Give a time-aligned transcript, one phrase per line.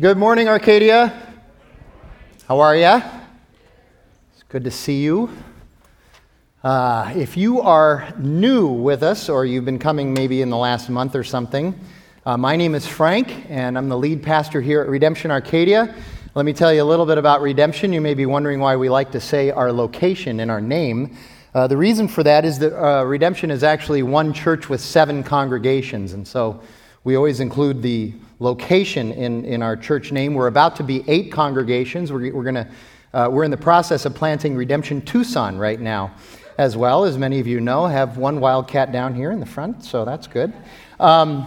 [0.00, 1.14] Good morning, Arcadia.
[2.48, 3.00] How are you?
[4.32, 5.30] It's good to see you.
[6.64, 10.90] Uh, if you are new with us, or you've been coming maybe in the last
[10.90, 11.78] month or something,
[12.26, 15.94] uh, my name is Frank, and I'm the lead pastor here at Redemption Arcadia.
[16.34, 17.92] Let me tell you a little bit about Redemption.
[17.92, 21.16] You may be wondering why we like to say our location in our name.
[21.54, 25.22] Uh, the reason for that is that uh, Redemption is actually one church with seven
[25.22, 26.60] congregations, and so
[27.04, 30.34] we always include the location in, in our church name.
[30.34, 32.12] We're about to be eight congregations.
[32.12, 32.68] We're, we're, gonna,
[33.12, 36.14] uh, we're in the process of planting Redemption Tucson right now,
[36.58, 37.04] as well.
[37.04, 40.26] As many of you know, have one wildcat down here in the front, so that's
[40.26, 40.52] good.
[41.00, 41.46] Um,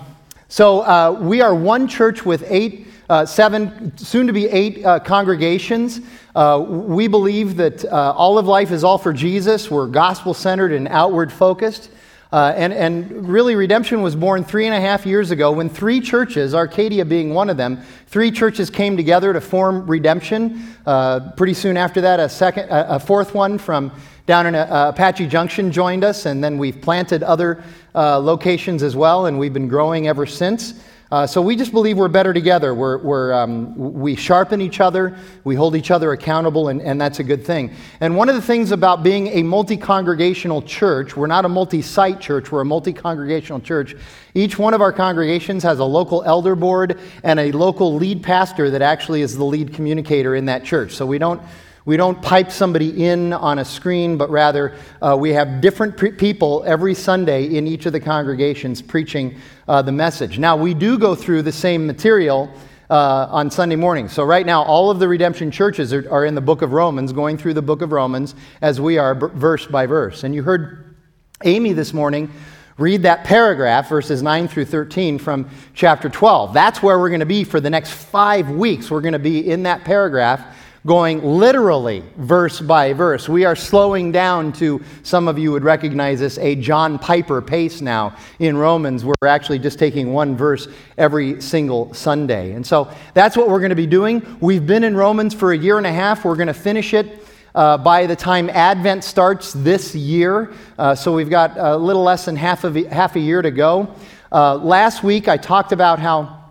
[0.50, 4.99] so uh, we are one church with eight, uh, seven, soon to be eight uh,
[4.99, 5.99] congregations.
[6.34, 9.70] Uh, we believe that uh, all of life is all for Jesus.
[9.70, 11.90] We're gospel centered and outward focused.
[12.31, 16.02] Uh, and, and really, redemption was born three and a half years ago when three
[16.02, 20.76] churches, Arcadia being one of them, three churches came together to form redemption.
[20.85, 23.91] Uh, pretty soon after that, a, second, a fourth one from
[24.26, 27.63] down in uh, Apache Junction joined us, and then we've planted other
[27.96, 30.74] uh, locations as well, and we've been growing ever since.
[31.10, 32.76] Uh, so we just believe we're better together.
[32.76, 37.20] We're, we're, um, we sharpen each other, we hold each other accountable, and, and that's
[37.20, 37.74] a good thing.
[38.02, 41.82] And one of the things about being a multi congregational church, we're not a multi
[41.82, 43.96] site church, we're a multi congregational church.
[44.34, 48.70] Each one of our congregations has a local elder board and a local lead pastor
[48.71, 50.92] that actually is the lead communicator in that church.
[50.92, 51.42] So we don't
[51.88, 56.12] we don't pipe somebody in on a screen, but rather uh, we have different pre-
[56.12, 59.38] people every Sunday in each of the congregations preaching
[59.70, 60.38] uh, the message.
[60.38, 62.52] Now, we do go through the same material.
[62.90, 64.08] Uh, on Sunday morning.
[64.08, 67.12] So, right now, all of the redemption churches are, are, in the book of Romans,
[67.12, 70.24] going through the book of Romans as we are b- verse by verse.
[70.24, 70.96] And you heard
[71.44, 72.31] Amy this morning
[72.78, 76.53] read that paragraph, verses 9 through 13 from chapter 12.
[76.53, 78.90] That's where we're going to be for the next five weeks.
[78.90, 80.56] We're going to be in that paragraph
[80.88, 83.28] going literally verse by verse.
[83.28, 87.81] We are slowing down to, some of you would recognize this, a John Piper pace
[87.81, 89.03] now in Romans.
[89.03, 92.53] We're actually just taking one verse every single Sunday.
[92.53, 94.38] And so that's what we're going to be doing.
[94.40, 96.24] We've been in Romans for a year and a half.
[96.24, 97.28] We're going to finish it.
[97.54, 102.24] Uh, by the time Advent starts this year, uh, so we've got a little less
[102.24, 103.94] than half, of, half a year to go.
[104.31, 106.46] Uh, last week I talked about how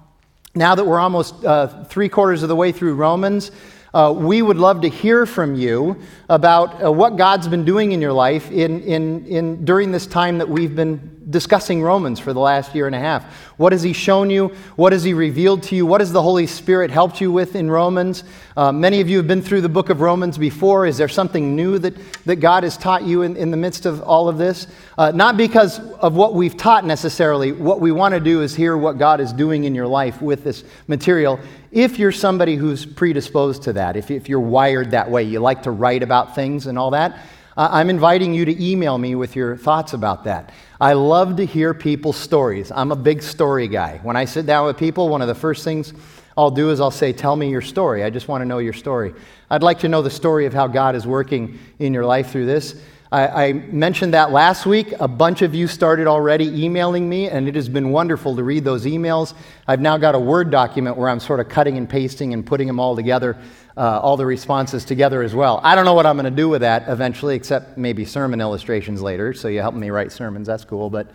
[0.55, 3.51] now that we're almost uh, three quarters of the way through Romans,
[3.97, 5.97] uh, we would love to hear from you
[6.29, 10.37] about uh, what God's been doing in your life in, in, in, during this time
[10.37, 13.25] that we've been discussing Romans for the last year and a half.
[13.57, 14.49] What has He shown you?
[14.77, 15.85] What has He revealed to you?
[15.85, 18.23] What has the Holy Spirit helped you with in Romans?
[18.57, 20.87] Uh, many of you have been through the book of Romans before.
[20.87, 21.95] Is there something new that,
[22.25, 24.69] that God has taught you in, in the midst of all of this?
[24.97, 27.53] Uh, not because of what we've taught necessarily.
[27.53, 30.45] What we want to do is hear what God is doing in your life with
[30.45, 31.41] this material.
[31.73, 35.65] If you're somebody who's predisposed to that, if, if you're wired that way, you like
[35.65, 37.19] to write about things and all that,
[37.57, 40.53] I'm inviting you to email me with your thoughts about that.
[40.79, 42.71] I love to hear people's stories.
[42.71, 43.99] I'm a big story guy.
[44.03, 45.95] When I sit down with people, one of the first things
[46.37, 48.05] I'll do is I'll say, Tell me your story.
[48.05, 49.15] I just want to know your story.
[49.51, 52.45] I'd like to know the story of how God is working in your life through
[52.45, 52.79] this.
[53.11, 54.93] I, I, mentioned that last week.
[54.99, 58.65] A bunch of you started already emailing me, and it has been wonderful to read
[58.65, 59.33] those emails.
[59.69, 62.67] I've now got a Word document where I'm sort of cutting and pasting and putting
[62.67, 63.39] them all together
[63.77, 65.61] uh, all the responses together as well.
[65.63, 69.03] I don't know what I'm going to do with that eventually, except maybe sermon illustrations
[69.03, 69.35] later.
[69.35, 70.47] So you help me write sermons.
[70.47, 70.89] That's cool.
[70.89, 71.11] But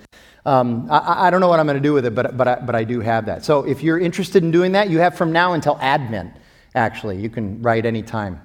[0.46, 2.56] um, I, I, don't know what I'm going to do with it, but, but, I,
[2.56, 3.46] but I do have that.
[3.46, 6.34] So if you're interested in doing that, you have from now until Advent,
[6.74, 7.18] actually.
[7.20, 8.42] You can write anytime.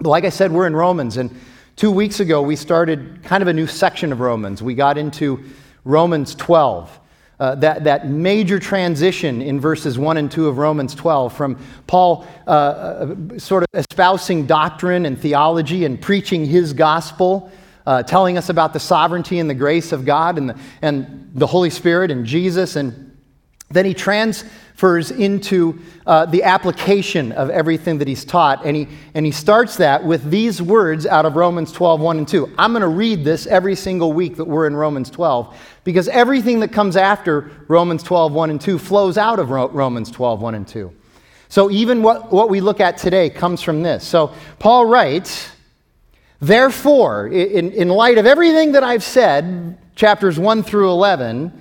[0.00, 1.16] But like I said, we're in Romans.
[1.16, 1.34] And
[1.76, 4.62] two weeks ago, we started kind of a new section of Romans.
[4.62, 5.44] We got into
[5.84, 6.99] Romans 12
[7.40, 12.26] uh, that, that major transition in verses 1 and 2 of Romans 12 from Paul
[12.46, 17.50] uh, uh, sort of espousing doctrine and theology and preaching his gospel,
[17.86, 21.46] uh, telling us about the sovereignty and the grace of God and the, and the
[21.46, 22.76] Holy Spirit and Jesus.
[22.76, 23.16] And
[23.70, 28.66] then he transfers into uh, the application of everything that he's taught.
[28.66, 32.28] And he, and he starts that with these words out of Romans 12, 1 and
[32.28, 32.54] 2.
[32.58, 36.60] I'm going to read this every single week that we're in Romans 12 because everything
[36.60, 40.68] that comes after Romans 12, 1 and 2 flows out of Romans 12, 1 and
[40.68, 40.92] 2.
[41.48, 44.06] So even what, what we look at today comes from this.
[44.06, 45.50] So Paul writes,
[46.40, 51.52] Therefore, in, in light of everything that I've said, chapters 1 through 11,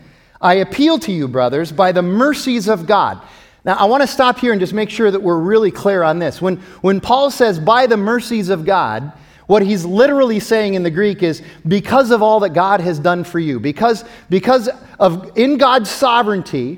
[0.41, 3.21] I appeal to you, brothers, by the mercies of God.
[3.65, 6.19] Now, I want to stop here and just make sure that we're really clear on
[6.19, 6.41] this.
[6.41, 9.11] When, when Paul says, by the mercies of God,
[9.49, 13.23] what he's literally saying in the Greek is because of all that God has done
[13.23, 14.69] for you, because, because
[14.99, 16.77] of in God's sovereignty,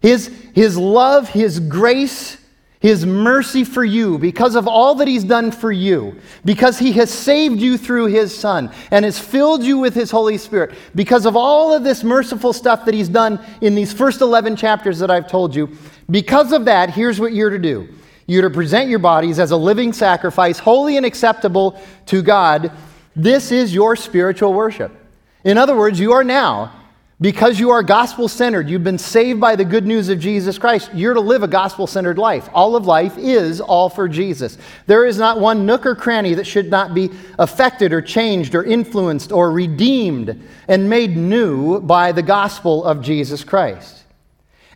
[0.00, 2.38] his, his love, his grace,
[2.78, 7.10] his mercy for you, because of all that he's done for you, because he has
[7.10, 11.34] saved you through his son and has filled you with his Holy Spirit, because of
[11.34, 15.26] all of this merciful stuff that he's done in these first 11 chapters that I've
[15.26, 15.76] told you,
[16.08, 17.88] because of that, here's what you're to do.
[18.26, 22.72] You're to present your bodies as a living sacrifice, holy and acceptable to God.
[23.14, 24.92] This is your spiritual worship.
[25.44, 26.72] In other words, you are now
[27.20, 30.90] because you are gospel centered, you've been saved by the good news of Jesus Christ,
[30.92, 32.48] you're to live a gospel centered life.
[32.52, 34.58] All of life is all for Jesus.
[34.86, 38.64] There is not one nook or cranny that should not be affected or changed or
[38.64, 44.02] influenced or redeemed and made new by the gospel of Jesus Christ.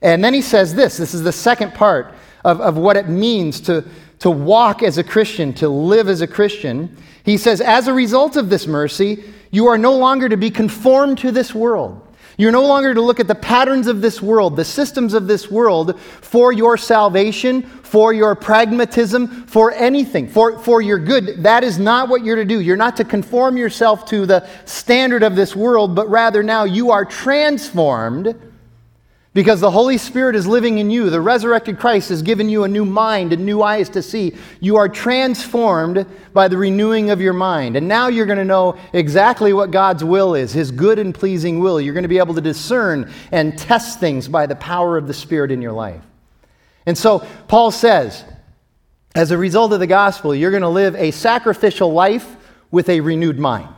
[0.00, 3.60] And then he says this this is the second part of, of what it means
[3.62, 3.84] to,
[4.20, 6.96] to walk as a Christian, to live as a Christian.
[7.24, 11.18] He says, as a result of this mercy, you are no longer to be conformed
[11.18, 12.08] to this world
[12.38, 15.50] you're no longer to look at the patterns of this world, the systems of this
[15.50, 21.42] world for your salvation, for your pragmatism, for anything, for, for your good.
[21.42, 22.60] That is not what you're to do.
[22.60, 26.92] You're not to conform yourself to the standard of this world, but rather now you
[26.92, 28.40] are transformed
[29.34, 31.10] because the Holy Spirit is living in you.
[31.10, 34.34] The resurrected Christ has given you a new mind and new eyes to see.
[34.60, 37.76] You are transformed by the renewing of your mind.
[37.76, 41.60] And now you're going to know exactly what God's will is, His good and pleasing
[41.60, 41.80] will.
[41.80, 45.14] You're going to be able to discern and test things by the power of the
[45.14, 46.02] Spirit in your life.
[46.86, 48.24] And so Paul says,
[49.14, 52.36] as a result of the gospel, you're going to live a sacrificial life
[52.70, 53.74] with a renewed mind.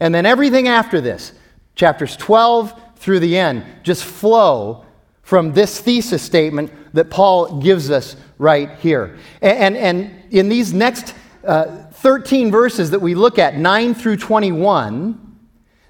[0.00, 1.32] And then everything after this,
[1.74, 4.82] chapters 12, through the end just flow
[5.20, 9.18] from this thesis statement that Paul gives us right here.
[9.42, 11.14] And, and, and in these next
[11.46, 15.38] uh, 13 verses that we look at, 9 through 21,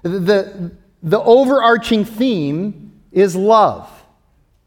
[0.03, 0.71] the,
[1.03, 3.89] the overarching theme is love.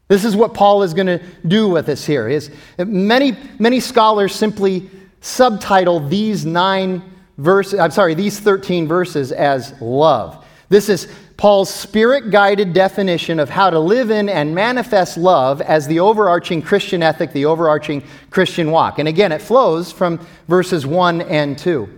[0.08, 2.28] This is what Paul is going to do with us here.
[2.28, 4.88] Is many, many scholars simply
[5.20, 7.02] subtitle these nine
[7.36, 10.46] verses, I'm sorry, these 13 verses as love.
[10.70, 15.86] This is Paul's spirit guided definition of how to live in and manifest love as
[15.86, 18.98] the overarching Christian ethic, the overarching Christian walk.
[18.98, 20.18] And again, it flows from
[20.48, 21.88] verses 1 and 2.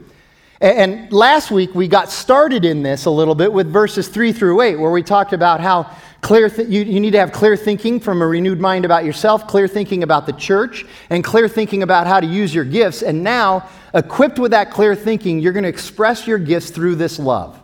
[0.61, 4.61] And last week we got started in this a little bit with verses 3 through
[4.61, 5.91] 8, where we talked about how
[6.21, 9.47] clear th- you, you need to have clear thinking from a renewed mind about yourself,
[9.47, 13.01] clear thinking about the church, and clear thinking about how to use your gifts.
[13.01, 17.19] And now, equipped with that clear thinking, you're going to express your gifts through this
[17.19, 17.60] love.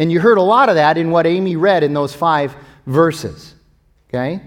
[0.00, 2.56] And you heard a lot of that in what Amy read in those five
[2.86, 3.54] verses.
[4.08, 4.40] Okay?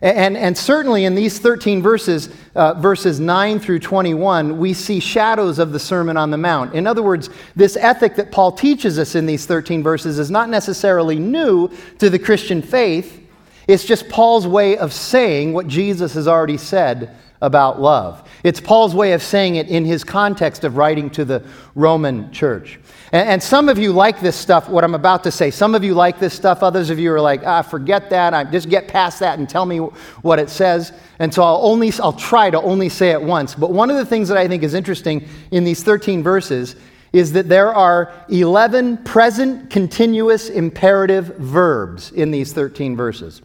[0.00, 5.58] And, and certainly in these 13 verses, uh, verses 9 through 21, we see shadows
[5.58, 6.72] of the Sermon on the Mount.
[6.72, 10.48] In other words, this ethic that Paul teaches us in these 13 verses is not
[10.48, 13.22] necessarily new to the Christian faith.
[13.68, 18.26] It's just Paul's way of saying what Jesus has already said about love.
[18.42, 21.44] It's Paul's way of saying it in his context of writing to the
[21.74, 22.80] Roman church.
[23.16, 25.50] And, and, some of you like this stuff, what I'm about to say.
[25.50, 26.62] Some of you like this stuff.
[26.62, 28.34] Others of you are like, ah, forget that.
[28.34, 30.92] I, just get past that and tell me what it says.
[31.18, 33.54] And so I'll, only, I'll try to only say it once.
[33.54, 36.76] But one of the things that I think is interesting in these 13 verses
[37.14, 43.40] is that there are 11 present continuous imperative verbs in these 13 verses.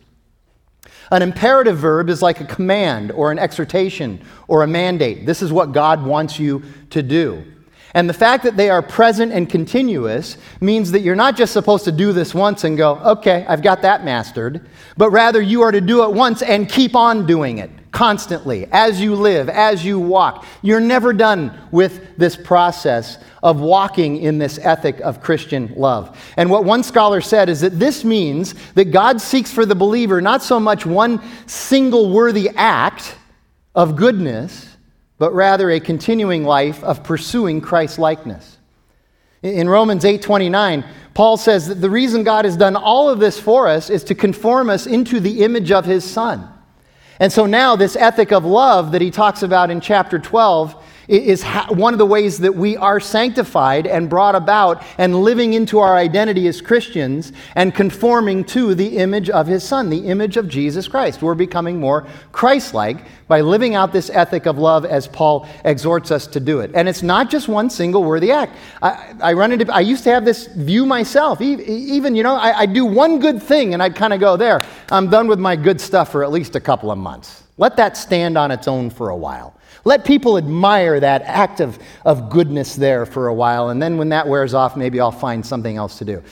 [1.11, 5.25] An imperative verb is like a command or an exhortation or a mandate.
[5.25, 7.45] This is what God wants you to do.
[7.93, 11.83] And the fact that they are present and continuous means that you're not just supposed
[11.85, 14.67] to do this once and go, okay, I've got that mastered,
[14.97, 19.01] but rather you are to do it once and keep on doing it constantly as
[19.01, 20.45] you live, as you walk.
[20.61, 26.17] You're never done with this process of walking in this ethic of Christian love.
[26.37, 30.21] And what one scholar said is that this means that God seeks for the believer
[30.21, 33.15] not so much one single worthy act
[33.75, 34.70] of goodness
[35.21, 38.57] but rather a continuing life of pursuing Christ likeness.
[39.43, 43.67] In Romans 8:29, Paul says that the reason God has done all of this for
[43.67, 46.49] us is to conform us into the image of his son.
[47.19, 50.75] And so now this ethic of love that he talks about in chapter 12
[51.07, 55.79] is one of the ways that we are sanctified and brought about and living into
[55.79, 60.47] our identity as Christians and conforming to the image of his Son, the image of
[60.47, 61.21] Jesus Christ.
[61.21, 66.11] We're becoming more Christ like by living out this ethic of love as Paul exhorts
[66.11, 66.71] us to do it.
[66.73, 68.55] And it's not just one single worthy act.
[68.81, 71.41] I, I run into, I used to have this view myself.
[71.41, 74.63] Even, you know, I, I do one good thing and I'd kind of go, there,
[74.91, 77.43] I'm done with my good stuff for at least a couple of months.
[77.57, 79.55] Let that stand on its own for a while.
[79.83, 84.09] Let people admire that act of, of goodness there for a while, and then when
[84.09, 86.23] that wears off, maybe I'll find something else to do.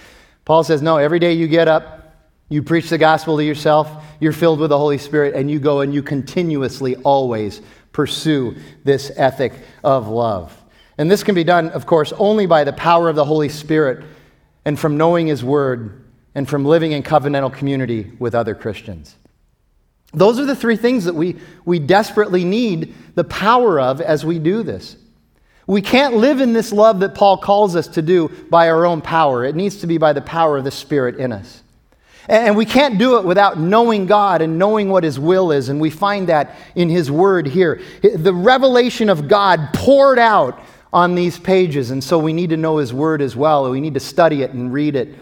[0.46, 2.00] Paul says, No, every day you get up,
[2.52, 5.82] You preach the gospel to yourself, you're filled with the Holy Spirit, and you go
[5.82, 9.54] and you continuously, always pursue this ethic
[9.84, 10.56] of love.
[10.98, 14.04] And this can be done, of course, only by the power of the Holy Spirit
[14.66, 16.04] and from knowing His Word
[16.34, 19.16] and from living in covenantal community with other Christians.
[20.14, 21.36] Those are the three things that we,
[21.66, 24.96] we desperately need the power of as we do this.
[25.68, 29.02] We can't live in this love that Paul calls us to do by our own
[29.02, 29.46] power.
[29.46, 31.62] It needs to be by the power of the Spirit in us.
[32.28, 35.70] And we can't do it without knowing God and knowing what His will is.
[35.70, 37.82] And we find that in His Word here.
[38.02, 40.60] The revelation of God poured out
[40.92, 41.92] on these pages.
[41.92, 43.70] And so we need to know His Word as well.
[43.70, 45.16] We need to study it and read it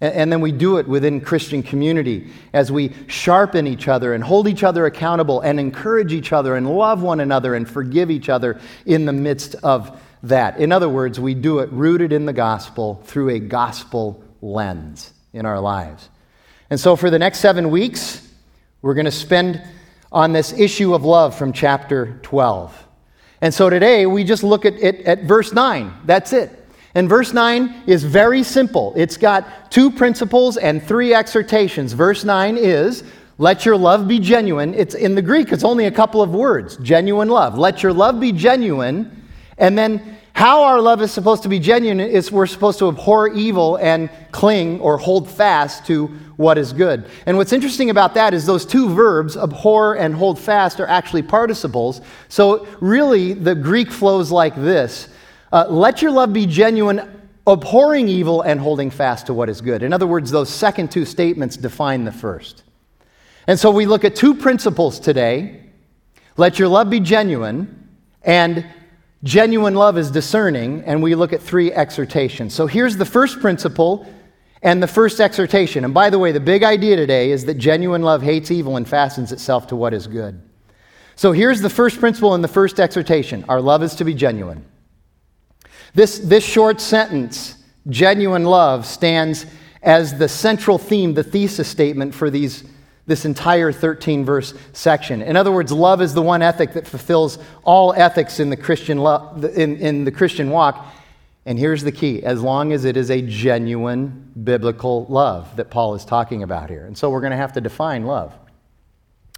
[0.00, 4.46] and then we do it within Christian community as we sharpen each other and hold
[4.46, 8.60] each other accountable and encourage each other and love one another and forgive each other
[8.86, 10.58] in the midst of that.
[10.58, 15.44] In other words, we do it rooted in the gospel through a gospel lens in
[15.44, 16.08] our lives.
[16.70, 18.24] And so for the next seven weeks,
[18.82, 19.60] we're going to spend
[20.12, 22.86] on this issue of love from chapter 12.
[23.40, 25.92] And so today we just look at, at, at verse 9.
[26.04, 26.57] That's it.
[26.94, 28.92] And verse 9 is very simple.
[28.96, 31.92] It's got two principles and three exhortations.
[31.92, 33.04] Verse 9 is,
[33.38, 34.74] let your love be genuine.
[34.74, 37.56] It's in the Greek, it's only a couple of words genuine love.
[37.56, 39.26] Let your love be genuine.
[39.58, 43.26] And then, how our love is supposed to be genuine is we're supposed to abhor
[43.26, 47.10] evil and cling or hold fast to what is good.
[47.26, 51.22] And what's interesting about that is those two verbs, abhor and hold fast, are actually
[51.22, 52.00] participles.
[52.28, 55.08] So, really, the Greek flows like this
[55.52, 59.82] uh, let your love be genuine, abhorring evil and holding fast to what is good.
[59.82, 62.64] In other words, those second two statements define the first.
[63.46, 65.64] And so we look at two principles today
[66.36, 67.88] let your love be genuine,
[68.22, 68.64] and
[69.24, 72.54] genuine love is discerning, and we look at three exhortations.
[72.54, 74.06] So here's the first principle
[74.62, 75.84] and the first exhortation.
[75.84, 78.88] And by the way, the big idea today is that genuine love hates evil and
[78.88, 80.40] fastens itself to what is good.
[81.16, 84.64] So here's the first principle and the first exhortation our love is to be genuine.
[85.94, 87.56] This, this short sentence,
[87.88, 89.46] genuine love, stands
[89.82, 92.64] as the central theme, the thesis statement for these,
[93.06, 95.22] this entire 13 verse section.
[95.22, 98.98] In other words, love is the one ethic that fulfills all ethics in the Christian,
[98.98, 100.86] lo- in, in the Christian walk.
[101.46, 105.94] And here's the key as long as it is a genuine biblical love that Paul
[105.94, 106.84] is talking about here.
[106.84, 108.34] And so we're going to have to define love.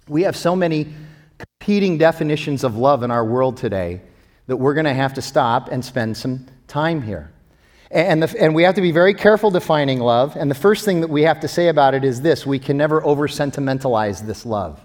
[0.09, 0.93] We have so many
[1.37, 4.01] competing definitions of love in our world today
[4.51, 7.31] that we're going to have to stop and spend some time here.
[7.89, 10.35] And, the, and we have to be very careful defining love.
[10.35, 12.75] And the first thing that we have to say about it is this we can
[12.75, 14.81] never over sentimentalize this love.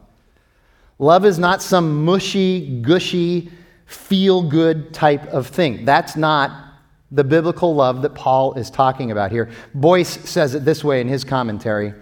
[1.01, 3.51] Love is not some mushy, gushy,
[3.87, 5.85] feel good type of thing.
[5.85, 6.75] That's not
[7.11, 9.51] the biblical love that Paul is talking about here.
[9.75, 11.93] Boice says it this way in his commentary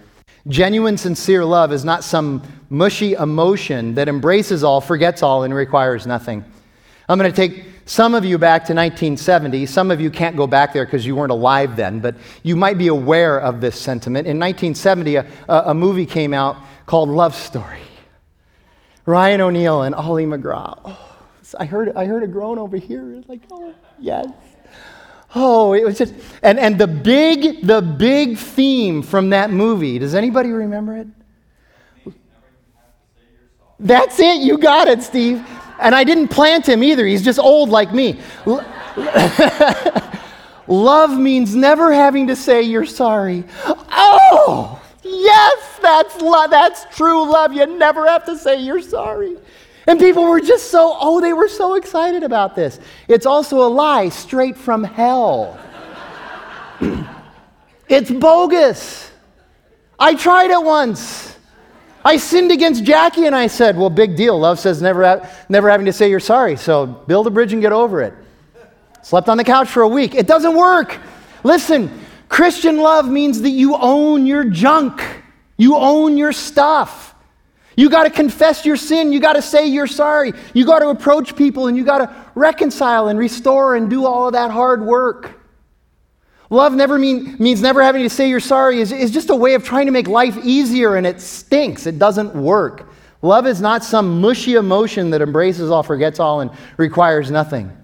[0.48, 6.06] Genuine, sincere love is not some mushy emotion that embraces all, forgets all, and requires
[6.06, 6.44] nothing.
[7.08, 9.66] I'm going to take some of you back to 1970.
[9.66, 12.78] Some of you can't go back there because you weren't alive then, but you might
[12.78, 14.26] be aware of this sentiment.
[14.26, 16.56] In 1970, a, a movie came out
[16.86, 17.80] called Love Story.
[19.06, 20.80] Ryan O'Neal and Ali MacGraw.
[20.84, 21.16] Oh,
[21.58, 23.14] I, heard, I heard a groan over here.
[23.16, 24.26] It's like, oh, yes.
[25.34, 30.14] Oh, it was just, and, and the big, the big theme from that movie, does
[30.14, 31.08] anybody remember it?
[33.80, 35.44] That's it, you got it, Steve.
[35.80, 37.06] And I didn't plant him either.
[37.06, 38.20] He's just old like me.
[40.66, 43.44] Love means never having to say you're sorry.
[43.66, 46.50] Oh, yes, that's love.
[46.50, 47.52] That's true love.
[47.52, 49.36] You never have to say you're sorry.
[49.86, 52.80] And people were just so, oh, they were so excited about this.
[53.08, 55.58] It's also a lie straight from hell.
[57.88, 59.10] it's bogus.
[59.98, 61.33] I tried it once.
[62.04, 64.38] I sinned against Jackie and I said, Well, big deal.
[64.38, 66.56] Love says never, ha- never having to say you're sorry.
[66.56, 68.14] So build a bridge and get over it.
[69.02, 70.14] Slept on the couch for a week.
[70.14, 70.98] It doesn't work.
[71.42, 75.02] Listen, Christian love means that you own your junk,
[75.56, 77.14] you own your stuff.
[77.76, 79.12] You got to confess your sin.
[79.12, 80.32] You got to say you're sorry.
[80.52, 84.28] You got to approach people and you got to reconcile and restore and do all
[84.28, 85.40] of that hard work.
[86.50, 89.54] Love never mean, means never having to say you're sorry, is, is just a way
[89.54, 91.86] of trying to make life easier, and it stinks.
[91.86, 92.90] It doesn't work.
[93.22, 97.74] Love is not some mushy emotion that embraces all, forgets all, and requires nothing.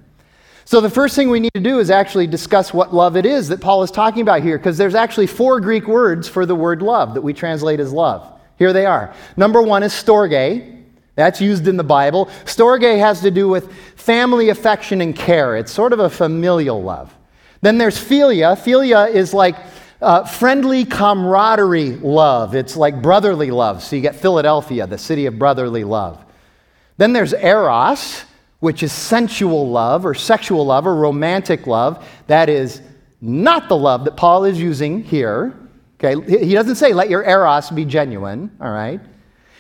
[0.67, 3.49] So, the first thing we need to do is actually discuss what love it is
[3.49, 6.83] that Paul is talking about here, because there's actually four Greek words for the word
[6.83, 8.39] love that we translate as love.
[8.59, 9.15] Here they are.
[9.37, 10.77] Number one is storge.
[11.17, 12.27] That's used in the Bible.
[12.45, 17.15] Storge has to do with family affection and care, it's sort of a familial love.
[17.61, 18.57] Then there's philia.
[18.57, 19.57] Philia is like
[20.03, 22.55] Uh, friendly camaraderie love.
[22.55, 23.83] It's like brotherly love.
[23.83, 26.25] So you get Philadelphia, the city of brotherly love.
[26.97, 28.25] Then there's eros,
[28.61, 32.03] which is sensual love or sexual love or romantic love.
[32.29, 32.81] That is
[33.21, 35.53] not the love that Paul is using here.
[36.03, 39.01] Okay, he doesn't say let your eros be genuine, all right?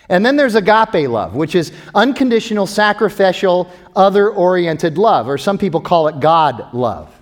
[0.08, 5.82] And then there's agape love, which is unconditional, sacrificial, other oriented love, or some people
[5.82, 7.12] call it God love.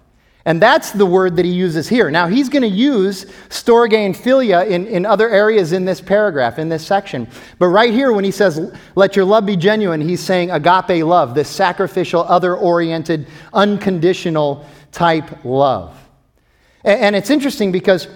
[0.48, 2.10] And that's the word that he uses here.
[2.10, 6.58] Now, he's going to use storge and philia in, in other areas in this paragraph,
[6.58, 7.28] in this section.
[7.58, 11.34] But right here, when he says, let your love be genuine, he's saying agape love,
[11.34, 15.94] this sacrificial, other oriented, unconditional type love.
[16.82, 18.08] And, and it's interesting because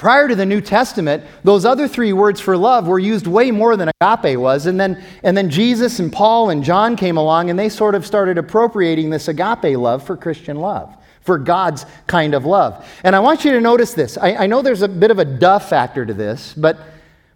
[0.00, 3.76] Prior to the New Testament, those other three words for love were used way more
[3.76, 4.64] than agape was.
[4.64, 8.06] And then, and then Jesus and Paul and John came along and they sort of
[8.06, 12.86] started appropriating this agape love for Christian love, for God's kind of love.
[13.04, 14.16] And I want you to notice this.
[14.16, 16.78] I, I know there's a bit of a duh factor to this, but,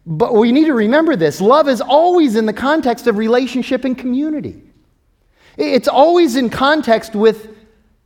[0.07, 1.41] but we need to remember this.
[1.41, 4.63] Love is always in the context of relationship and community,
[5.57, 7.51] it's always in context with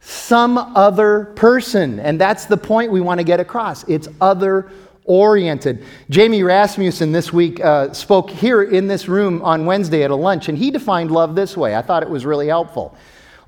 [0.01, 1.99] some other person.
[1.99, 3.85] And that's the point we want to get across.
[3.89, 4.71] It's other
[5.05, 5.85] oriented.
[6.11, 10.49] Jamie Rasmussen this week uh, spoke here in this room on Wednesday at a lunch,
[10.49, 11.75] and he defined love this way.
[11.75, 12.97] I thought it was really helpful.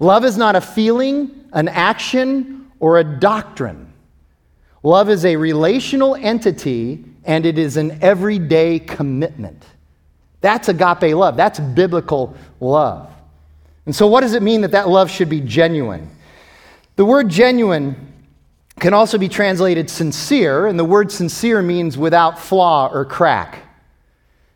[0.00, 3.92] Love is not a feeling, an action, or a doctrine.
[4.82, 9.62] Love is a relational entity, and it is an everyday commitment.
[10.40, 11.36] That's agape love.
[11.36, 13.10] That's biblical love.
[13.86, 16.10] And so, what does it mean that that love should be genuine?
[16.96, 18.10] The word genuine
[18.78, 23.62] can also be translated sincere, and the word sincere means without flaw or crack.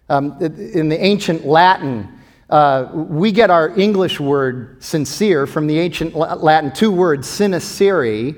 [0.08, 2.08] Um, in the ancient Latin,
[2.54, 8.32] uh, we get our English word sincere from the ancient Latin two words, sincere,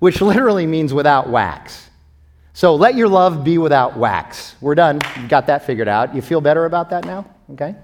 [0.00, 1.88] which literally means without wax.
[2.52, 4.56] So let your love be without wax.
[4.60, 5.00] We're done.
[5.20, 6.16] You got that figured out.
[6.16, 7.24] You feel better about that now?
[7.52, 7.76] Okay?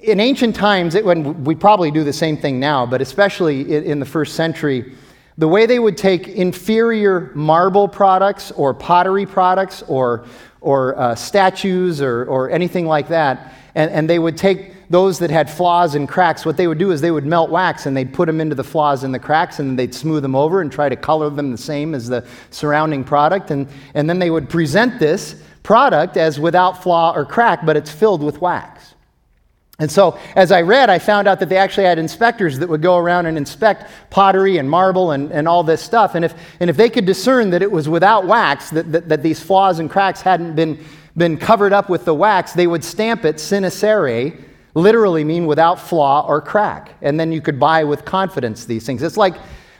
[0.00, 3.98] in ancient times, it, when we probably do the same thing now, but especially in,
[3.98, 4.94] the first century,
[5.36, 10.24] the way they would take inferior marble products or pottery products or,
[10.60, 15.30] or uh, statues or, or anything like that, and, and they would take those that
[15.30, 18.12] had flaws and cracks, what they would do is they would melt wax and they'd
[18.12, 20.88] put them into the flaws and the cracks and they'd smooth them over and try
[20.88, 23.52] to color them the same as the surrounding product.
[23.52, 27.90] And, and then they would present this product as without flaw or crack, but it's
[27.90, 28.94] filled with wax.
[29.78, 32.82] And so, as I read, I found out that they actually had inspectors that would
[32.82, 36.16] go around and inspect pottery and marble and, and all this stuff.
[36.16, 39.22] And if, and if they could discern that it was without wax, that, that, that
[39.22, 40.84] these flaws and cracks hadn't been,
[41.18, 44.32] been covered up with the wax, they would stamp it sincere,
[44.74, 46.94] literally mean without flaw or crack.
[47.02, 49.02] And then you could buy with confidence these things.
[49.02, 49.36] It's like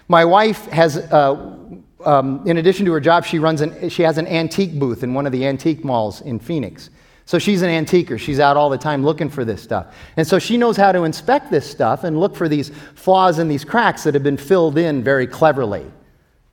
[0.09, 1.57] my wife has, uh,
[2.05, 5.15] um, in addition to her job, she, runs an, she has an antique booth in
[5.15, 6.91] one of the antique malls in Phoenix.
[7.27, 8.17] So she's an antiquer.
[8.17, 9.95] She's out all the time looking for this stuff.
[10.17, 13.51] And so she knows how to inspect this stuff and look for these flaws and
[13.51, 15.85] these cracks that have been filled in very cleverly.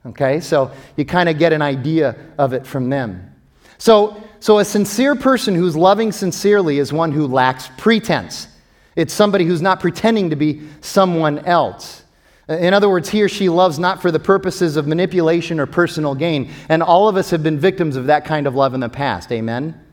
[0.06, 0.42] Okay?
[0.42, 3.32] So you kind of get an idea of it from them.
[3.78, 8.48] So, so a sincere person who's loving sincerely is one who lacks pretense.
[8.96, 12.04] It's somebody who's not pretending to be someone else.
[12.48, 16.14] In other words, he or she loves not for the purposes of manipulation or personal
[16.14, 16.52] gain.
[16.70, 19.32] And all of us have been victims of that kind of love in the past.
[19.32, 19.84] Amen?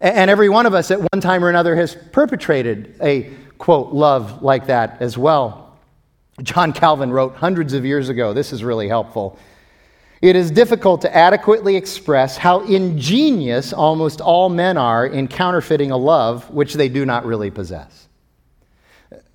[0.00, 4.42] And every one of us at one time or another has perpetrated a, quote, love
[4.42, 5.78] like that as well.
[6.42, 9.38] John Calvin wrote hundreds of years ago, this is really helpful.
[10.22, 15.96] It is difficult to adequately express how ingenious almost all men are in counterfeiting a
[15.96, 18.08] love which they do not really possess.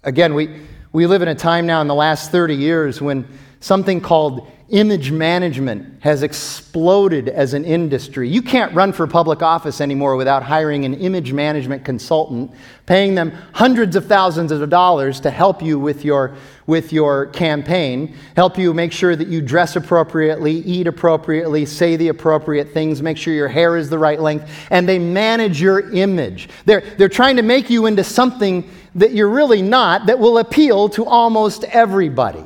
[0.03, 0.61] Again, we,
[0.93, 3.27] we live in a time now in the last 30 years when
[3.59, 8.27] something called image management has exploded as an industry.
[8.27, 12.51] You can't run for public office anymore without hiring an image management consultant,
[12.85, 18.13] paying them hundreds of thousands of dollars to help you with your, with your campaign,
[18.35, 23.17] help you make sure that you dress appropriately, eat appropriately, say the appropriate things, make
[23.17, 26.49] sure your hair is the right length, and they manage your image.
[26.65, 30.89] They're, they're trying to make you into something that you're really not that will appeal
[30.89, 32.43] to almost everybody.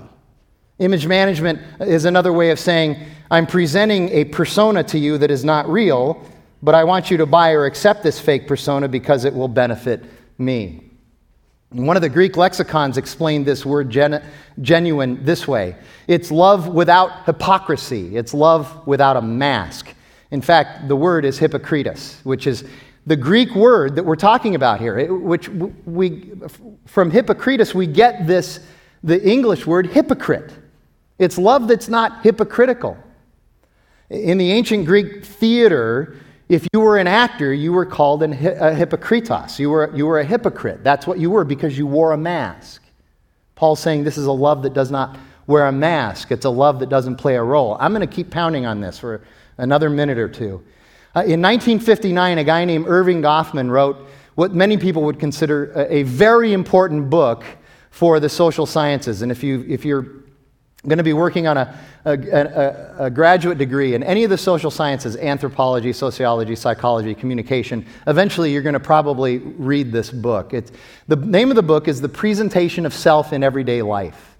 [0.81, 2.97] Image management is another way of saying,
[3.29, 6.25] I'm presenting a persona to you that is not real,
[6.63, 10.03] but I want you to buy or accept this fake persona because it will benefit
[10.39, 10.89] me.
[11.69, 14.23] one of the Greek lexicons explained this word gen-
[14.61, 15.75] genuine this way
[16.07, 19.93] it's love without hypocrisy, it's love without a mask.
[20.31, 22.65] In fact, the word is hypocritus, which is
[23.05, 26.31] the Greek word that we're talking about here, which we,
[26.87, 28.61] from hypocritus, we get this,
[29.03, 30.51] the English word hypocrite.
[31.21, 32.97] It's love that's not hypocritical.
[34.09, 36.17] In the ancient Greek theater,
[36.49, 39.59] if you were an actor, you were called an, a hypocritos.
[39.59, 40.83] You were, you were a hypocrite.
[40.83, 42.81] That's what you were because you wore a mask.
[43.53, 46.79] Paul's saying this is a love that does not wear a mask, it's a love
[46.79, 47.77] that doesn't play a role.
[47.79, 49.21] I'm going to keep pounding on this for
[49.57, 50.63] another minute or two.
[51.15, 55.97] Uh, in 1959, a guy named Erving Goffman wrote what many people would consider a,
[55.97, 57.43] a very important book
[57.91, 59.21] for the social sciences.
[59.21, 60.20] And if, you, if you're
[60.87, 64.37] going to be working on a, a, a, a, graduate degree in any of the
[64.37, 70.55] social sciences anthropology, sociology, psychology, communication eventually you're going to probably read this book.
[70.55, 70.71] It's,
[71.07, 74.37] the name of the book is The Presentation of Self in Everyday Life.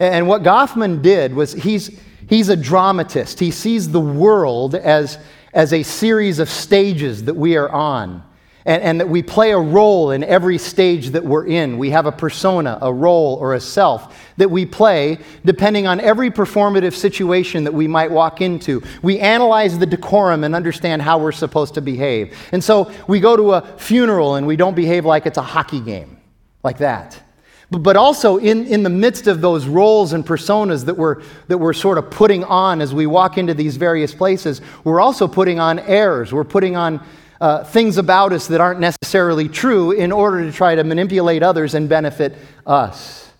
[0.00, 5.18] And what Goffman did was he's, he's a dramatist, he sees the world as,
[5.52, 8.24] as a series of stages that we are on
[8.66, 11.76] and, and, that we play a role in every stage that we're in.
[11.76, 16.30] We have a persona, a role, or a self that we play depending on every
[16.30, 18.82] performative situation that we might walk into.
[19.02, 22.36] We analyze the decorum and understand how we're supposed to behave.
[22.52, 25.80] And so we go to a funeral and we don't behave like it's a hockey
[25.80, 26.16] game,
[26.62, 27.20] like that.
[27.70, 31.72] But also, in, in the midst of those roles and personas that we're, that we're
[31.72, 35.78] sort of putting on as we walk into these various places, we're also putting on
[35.80, 36.32] airs.
[36.32, 37.04] We're putting on
[37.44, 41.74] uh, things about us that aren't necessarily true in order to try to manipulate others
[41.74, 42.34] and benefit
[42.66, 43.30] us.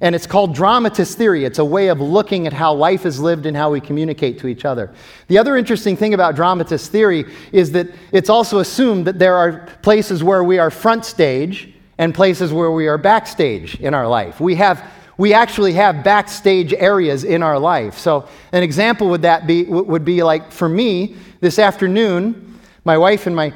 [0.00, 1.44] And it's called dramatist theory.
[1.44, 4.46] It's a way of looking at how life is lived and how we communicate to
[4.46, 4.94] each other.
[5.26, 9.66] The other interesting thing about dramatist theory is that it's also assumed that there are
[9.82, 14.40] places where we are front stage and places where we are backstage in our life.
[14.40, 17.98] We have we actually have backstage areas in our life.
[17.98, 22.47] So, an example would that be would be like for me this afternoon,
[22.88, 23.52] my wife and my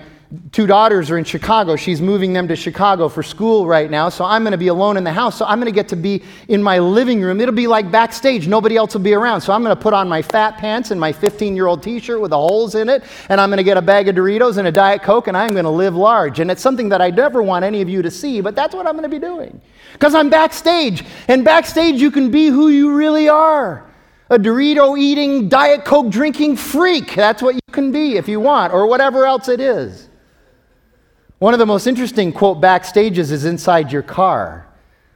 [0.50, 1.74] two daughters are in Chicago.
[1.74, 4.98] She's moving them to Chicago for school right now, so I'm going to be alone
[4.98, 5.38] in the house.
[5.38, 7.40] So I'm going to get to be in my living room.
[7.40, 8.46] It'll be like backstage.
[8.46, 9.40] Nobody else will be around.
[9.40, 11.98] So I'm going to put on my fat pants and my 15 year old t
[11.98, 14.58] shirt with the holes in it, and I'm going to get a bag of Doritos
[14.58, 16.40] and a Diet Coke, and I'm going to live large.
[16.40, 18.86] And it's something that I never want any of you to see, but that's what
[18.86, 19.62] I'm going to be doing.
[19.94, 21.04] Because I'm backstage.
[21.26, 23.91] And backstage, you can be who you really are
[24.32, 27.14] a Dorito eating, Diet Coke drinking freak.
[27.14, 30.08] That's what you can be if you want, or whatever else it is.
[31.38, 34.66] One of the most interesting, quote, backstages is inside your car.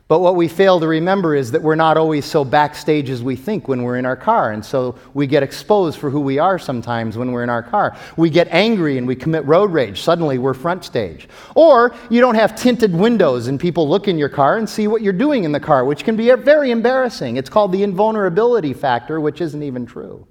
[0.09, 3.35] But what we fail to remember is that we're not always so backstage as we
[3.35, 4.53] think when we're in our car.
[4.53, 7.97] And so we get exposed for who we are sometimes when we're in our car.
[8.17, 10.03] We get angry and we commit road rage.
[10.03, 11.29] Suddenly we're front stage.
[11.57, 15.03] Or you don't have tinted windows and people look in your car and see what
[15.03, 17.37] you're doing in the car, which can be very embarrassing.
[17.37, 20.25] It's called the invulnerability factor, which isn't even true.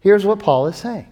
[0.00, 1.06] Here's what Paul is saying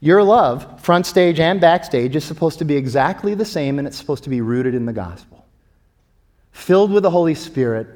[0.00, 3.98] Your love, front stage and backstage, is supposed to be exactly the same and it's
[3.98, 5.29] supposed to be rooted in the gospel
[6.52, 7.88] filled with the Holy Spirit,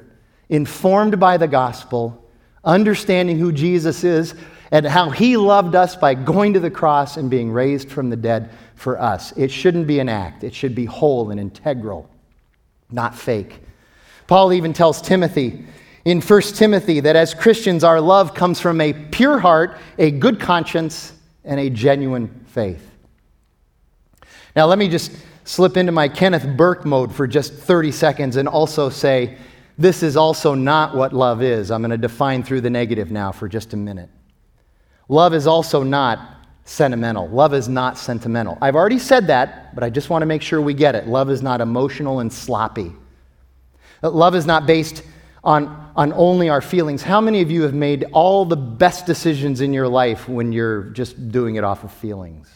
[0.49, 2.23] informed by the gospel,
[2.63, 4.33] understanding who Jesus is
[4.71, 8.15] and how he loved us by going to the cross and being raised from the
[8.15, 9.31] dead for us.
[9.37, 12.09] It shouldn't be an act, it should be whole and integral,
[12.91, 13.61] not fake.
[14.27, 15.65] Paul even tells Timothy
[16.05, 20.39] in 1 Timothy that as Christians, our love comes from a pure heart, a good
[20.39, 21.13] conscience,
[21.43, 22.91] and a genuine faith.
[24.55, 25.11] Now, let me just
[25.45, 29.37] slip into my Kenneth Burke mode for just 30 seconds and also say,
[29.77, 31.71] this is also not what love is.
[31.71, 34.09] I'm going to define through the negative now for just a minute.
[35.07, 37.27] Love is also not sentimental.
[37.29, 38.57] Love is not sentimental.
[38.59, 41.07] I've already said that, but I just want to make sure we get it.
[41.07, 42.93] Love is not emotional and sloppy.
[44.01, 45.03] Uh, love is not based
[45.43, 47.03] on, on only our feelings.
[47.03, 50.85] How many of you have made all the best decisions in your life when you're
[50.85, 52.49] just doing it off of feelings?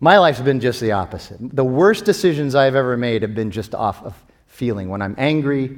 [0.00, 1.38] My life's been just the opposite.
[1.40, 4.14] The worst decisions I've ever made have been just off of
[4.46, 4.88] feeling.
[4.88, 5.76] When I'm angry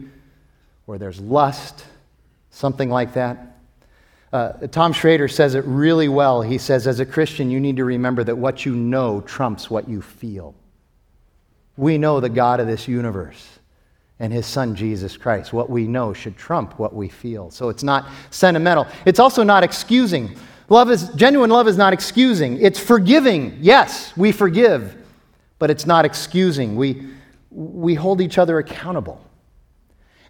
[0.86, 1.84] or there's lust,
[2.50, 3.58] something like that.
[4.32, 6.40] Uh, Tom Schreiner says it really well.
[6.40, 9.88] He says, as a Christian, you need to remember that what you know trumps what
[9.88, 10.54] you feel.
[11.76, 13.58] We know the God of this universe
[14.20, 15.52] and his son Jesus Christ.
[15.52, 17.50] What we know should trump what we feel.
[17.50, 18.86] So it's not sentimental.
[19.04, 20.36] It's also not excusing.
[20.72, 22.58] Love is genuine love is not excusing.
[22.58, 23.58] It's forgiving.
[23.60, 24.96] Yes, we forgive,
[25.58, 26.76] but it's not excusing.
[26.76, 27.08] We
[27.50, 29.20] we hold each other accountable.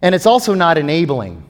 [0.01, 1.49] And it's also not enabling.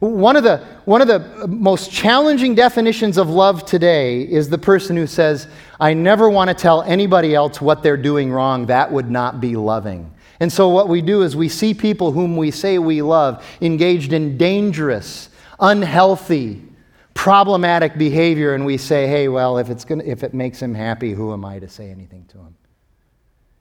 [0.00, 4.94] One of, the, one of the most challenging definitions of love today is the person
[4.96, 5.46] who says,
[5.80, 8.66] I never want to tell anybody else what they're doing wrong.
[8.66, 10.12] That would not be loving.
[10.40, 14.12] And so, what we do is we see people whom we say we love engaged
[14.12, 16.60] in dangerous, unhealthy,
[17.14, 21.12] problematic behavior and we say, hey, well, if, it's gonna, if it makes him happy,
[21.12, 22.56] who am I to say anything to him?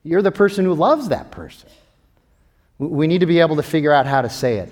[0.03, 1.69] You're the person who loves that person.
[2.79, 4.71] We need to be able to figure out how to say it.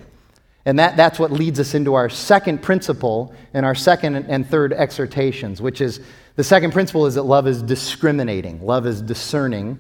[0.66, 4.74] And that, that's what leads us into our second principle and our second and third
[4.74, 6.02] exhortations, which is
[6.36, 9.80] the second principle is that love is discriminating, love is discerning.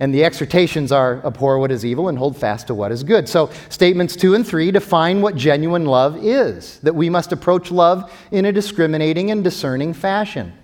[0.00, 3.28] And the exhortations are abhor what is evil and hold fast to what is good.
[3.28, 8.10] So, statements two and three define what genuine love is that we must approach love
[8.30, 10.54] in a discriminating and discerning fashion.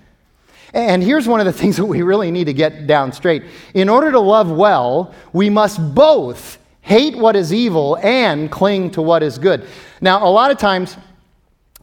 [0.73, 3.45] And here's one of the things that we really need to get down straight.
[3.75, 9.03] In order to love well, we must both hate what is evil and cling to
[9.03, 9.67] what is good.
[10.01, 10.97] Now, a lot of times,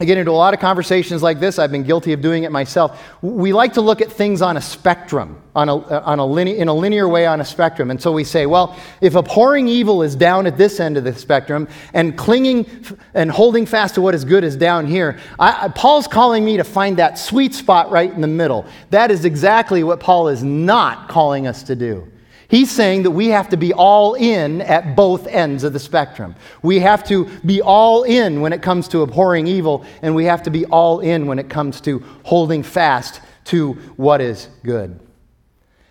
[0.04, 1.58] I get into a lot of conversations like this.
[1.58, 3.02] I've been guilty of doing it myself.
[3.22, 6.50] We like to look at things on a spectrum, on a, uh, on a line,
[6.50, 7.90] in a linear way on a spectrum.
[7.90, 11.16] And so we say, well, if abhorring evil is down at this end of the
[11.16, 12.66] spectrum and clinging
[13.14, 16.66] and holding fast to what is good is down here, I, Paul's calling me to
[16.66, 18.66] find that sweet spot right in the middle.
[18.90, 22.12] That is exactly what Paul is not calling us to do.
[22.54, 26.36] He's saying that we have to be all in at both ends of the spectrum.
[26.62, 30.44] We have to be all in when it comes to abhorring evil, and we have
[30.44, 35.00] to be all in when it comes to holding fast to what is good.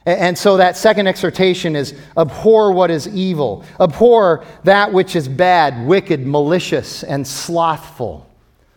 [0.07, 5.85] And so that second exhortation is abhor what is evil, abhor that which is bad,
[5.85, 8.31] wicked, malicious, and slothful.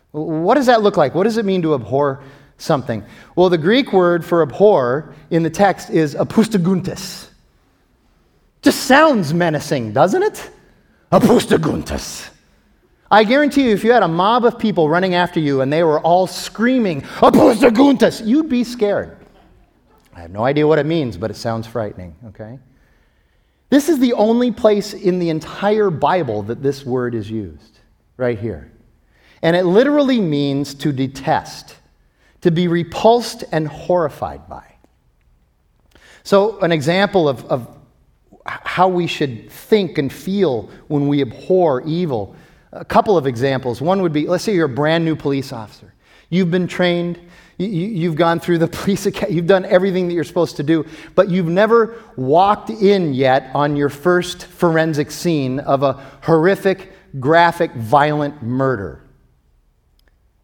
[0.09, 1.13] What does that look like?
[1.13, 2.23] What does it mean to abhor
[2.57, 3.05] something?
[3.35, 7.29] Well, the Greek word for abhor in the text is apustaguntis.
[8.65, 10.49] Just sounds menacing, doesn't it?
[11.11, 12.31] Apustaguntas.
[13.11, 15.83] I guarantee you, if you had a mob of people running after you and they
[15.83, 19.19] were all screaming, Apustaguntas, you'd be scared.
[20.15, 22.57] I have no idea what it means, but it sounds frightening, okay?
[23.69, 27.77] This is the only place in the entire Bible that this word is used,
[28.17, 28.71] right here.
[29.43, 31.75] And it literally means to detest,
[32.41, 34.65] to be repulsed and horrified by.
[36.23, 37.75] So, an example of, of
[38.45, 42.35] how we should think and feel when we abhor evil.
[42.71, 43.81] A couple of examples.
[43.81, 45.93] One would be let's say you're a brand new police officer.
[46.29, 47.19] You've been trained,
[47.57, 50.85] you, have gone through the police academy, you've done everything that you're supposed to do,
[51.13, 57.71] but you've never walked in yet on your first forensic scene of a horrific, graphic,
[57.73, 59.01] violent murder.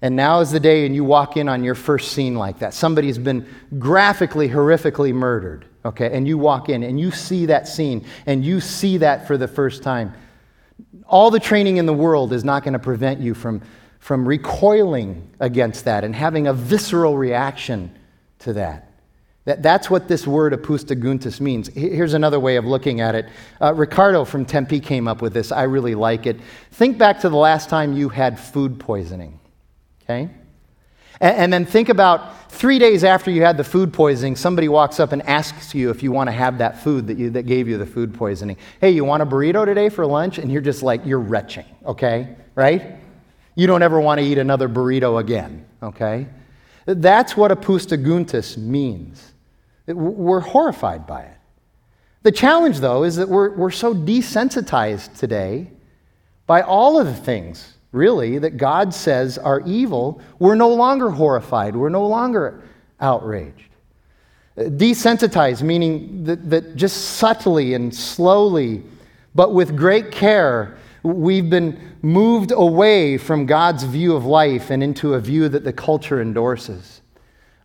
[0.04, 2.74] And now is the day, and you walk in on your first scene like that.
[2.74, 6.16] Somebody's been graphically, horrifically murdered okay?
[6.16, 9.48] And you walk in and you see that scene and you see that for the
[9.48, 10.14] first time.
[11.06, 13.62] All the training in the world is not going to prevent you from,
[14.00, 17.96] from recoiling against that and having a visceral reaction
[18.40, 18.92] to that.
[19.46, 21.68] That, that's what this word apustaguntis means.
[21.70, 23.28] Here's another way of looking at it.
[23.60, 25.52] Uh, Ricardo from Tempe came up with this.
[25.52, 26.40] I really like it.
[26.72, 29.40] Think back to the last time you had food poisoning,
[30.04, 30.30] okay?
[31.22, 35.00] And, and then think about three days after you had the food poisoning, somebody walks
[35.00, 37.70] up and asks you if you want to have that food that, you, that gave
[37.70, 38.58] you the food poisoning.
[38.82, 40.38] Hey, you want a burrito today for lunch?
[40.38, 42.36] And you're just like, you're retching, okay?
[42.56, 42.98] Right?
[43.56, 46.28] You don't ever want to eat another burrito again, okay?
[46.86, 49.32] That's what apustaguntis means.
[49.88, 51.38] We're horrified by it.
[52.24, 55.72] The challenge, though, is that we're, we're so desensitized today
[56.46, 61.76] by all of the things really, that God says are evil, we're no longer horrified,
[61.76, 62.64] we're no longer
[63.00, 63.70] outraged.
[64.58, 68.84] Desensitized, meaning that, that just subtly and slowly,
[69.34, 75.14] but with great care, we've been moved away from God's view of life and into
[75.14, 77.02] a view that the culture endorses.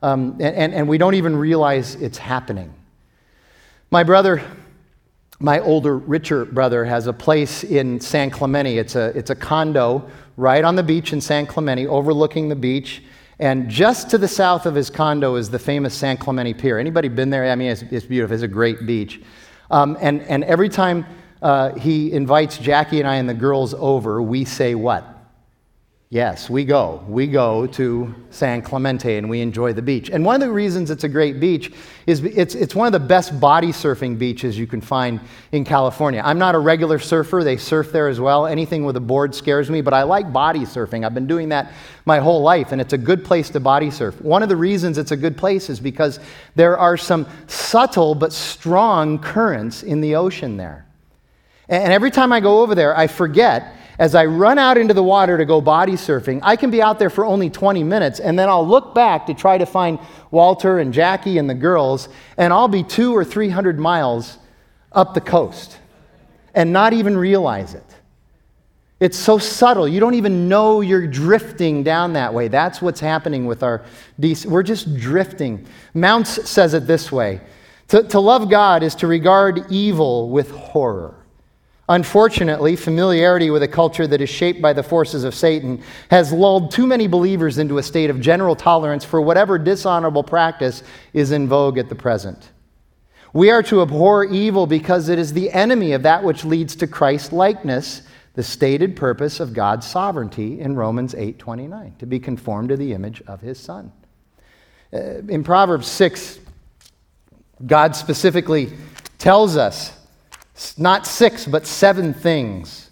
[0.02, 2.72] Um, and, and we don't even realize it's happening.
[3.90, 4.42] My brother
[5.38, 8.79] my older, richer brother has a place in San Clemente.
[8.79, 13.03] It's a, it's a condo right on the beach in San Clemente, overlooking the beach.
[13.38, 16.79] And just to the south of his condo is the famous San Clemente Pier.
[16.79, 17.51] Anybody been there?
[17.51, 18.33] I mean, it's, it's beautiful.
[18.35, 19.20] It's a great beach.
[19.70, 21.05] Um, and, and every time
[21.42, 25.15] uh, he invites Jackie and I and the girls over, we say what?
[26.08, 27.04] Yes, we go.
[27.08, 30.08] We go to San Clemente and we enjoy the beach.
[30.08, 31.72] And one of the reasons it's a great beach
[32.06, 35.18] is it's, it's one of the best body surfing beaches you can find
[35.50, 36.22] in California.
[36.24, 38.46] I'm not a regular surfer, they surf there as well.
[38.46, 41.04] Anything with a board scares me, but I like body surfing.
[41.04, 41.72] I've been doing that
[42.04, 44.20] my whole life, and it's a good place to body surf.
[44.22, 46.20] One of the reasons it's a good place is because
[46.54, 50.86] there are some subtle but strong currents in the ocean there.
[51.68, 55.02] And every time I go over there, I forget as I run out into the
[55.02, 58.38] water to go body surfing, I can be out there for only 20 minutes, and
[58.38, 59.98] then I'll look back to try to find
[60.30, 64.38] Walter and Jackie and the girls, and I'll be two or 300 miles
[64.92, 65.78] up the coast
[66.54, 67.85] and not even realize it.
[68.98, 69.87] It's so subtle.
[69.87, 72.48] You don't even know you're drifting down that way.
[72.48, 73.85] That's what's happening with our.
[74.18, 75.66] We're just drifting.
[75.92, 77.42] Mounce says it this way
[77.88, 81.14] to, to love God is to regard evil with horror.
[81.88, 86.72] Unfortunately, familiarity with a culture that is shaped by the forces of Satan has lulled
[86.72, 91.46] too many believers into a state of general tolerance for whatever dishonorable practice is in
[91.46, 92.51] vogue at the present.
[93.33, 96.88] We are to abhor evil because it is the enemy of that which leads to
[96.88, 98.03] Christ likeness,
[98.35, 103.22] the stated purpose of God's sovereignty in Romans 8:29, to be conformed to the image
[103.29, 103.92] of his son.
[104.92, 106.38] Uh, in Proverbs 6,
[107.64, 108.72] God specifically
[109.18, 109.92] tells us
[110.78, 112.90] not six, but seven things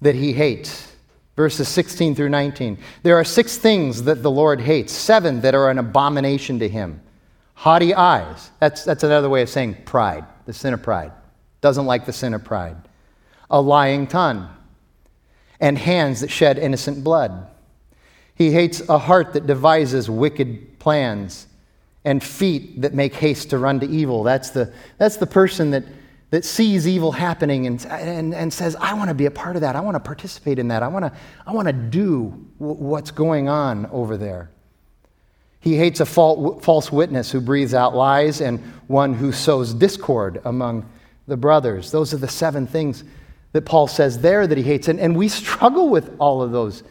[0.00, 0.92] that he hates.
[1.36, 2.78] Verses 16 through 19.
[3.02, 7.00] There are six things that the Lord hates, seven that are an abomination to him.
[7.54, 8.50] Haughty eyes.
[8.60, 11.12] That's, that's another way of saying pride, the sin of pride.
[11.60, 12.76] Doesn't like the sin of pride.
[13.50, 14.48] A lying tongue.
[15.60, 17.48] And hands that shed innocent blood.
[18.34, 21.46] He hates a heart that devises wicked plans
[22.04, 24.22] and feet that make haste to run to evil.
[24.22, 25.84] That's the, that's the person that
[26.30, 29.62] that sees evil happening and, and, and says, I want to be a part of
[29.62, 29.76] that.
[29.76, 30.82] I want to participate in that.
[30.82, 31.12] I want to,
[31.46, 34.50] I want to do w- what's going on over there.
[35.60, 40.88] He hates a false witness who breathes out lies and one who sows discord among
[41.26, 41.90] the brothers.
[41.90, 43.04] Those are the seven things
[43.52, 44.88] that Paul says there that he hates.
[44.88, 46.84] And, and we struggle with all of those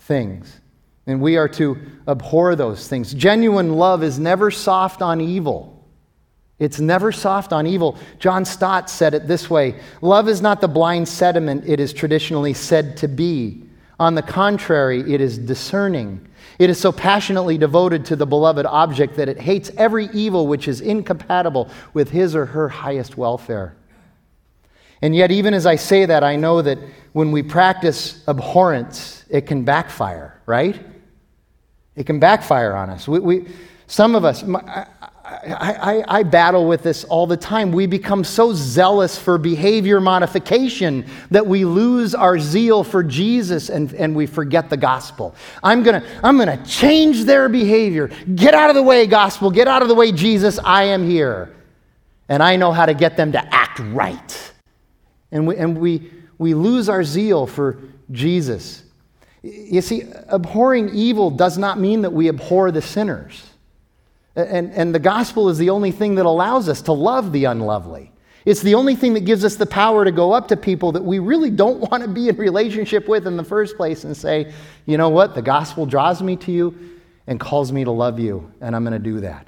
[0.00, 0.60] things.
[1.06, 1.76] And we are to
[2.08, 3.12] abhor those things.
[3.12, 5.73] Genuine love is never soft on evil.
[6.58, 7.98] It's never soft on evil.
[8.18, 12.54] John Stott said it this way Love is not the blind sediment it is traditionally
[12.54, 13.64] said to be.
[13.98, 16.26] On the contrary, it is discerning.
[16.58, 20.68] It is so passionately devoted to the beloved object that it hates every evil which
[20.68, 23.76] is incompatible with his or her highest welfare.
[25.02, 26.78] And yet, even as I say that, I know that
[27.12, 30.80] when we practice abhorrence, it can backfire, right?
[31.96, 33.06] It can backfire on us.
[33.06, 33.48] We, we
[33.86, 34.42] some of us,
[35.24, 37.72] I, I, I, battle with this all the time.
[37.72, 43.94] We become so zealous for behavior modification that we lose our zeal for Jesus and,
[43.94, 45.34] and we forget the gospel.
[45.62, 48.10] I'm going to I'm going to change their behavior.
[48.34, 49.50] Get out of the way, gospel.
[49.50, 50.58] Get out of the way, Jesus.
[50.62, 51.54] I am here.
[52.28, 54.52] And I know how to get them to act right.
[55.32, 57.78] And we, and we, we lose our zeal for
[58.10, 58.82] Jesus.
[59.42, 63.42] You see, abhorring evil does not mean that we abhor the sinners.
[64.36, 68.10] And, and the gospel is the only thing that allows us to love the unlovely.
[68.44, 71.04] It's the only thing that gives us the power to go up to people that
[71.04, 74.52] we really don't want to be in relationship with in the first place and say,
[74.86, 78.52] you know what, the gospel draws me to you and calls me to love you,
[78.60, 79.46] and I'm going to do that.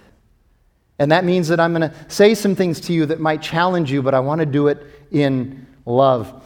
[0.99, 3.93] And that means that I'm going to say some things to you that might challenge
[3.93, 6.43] you, but I want to do it in love.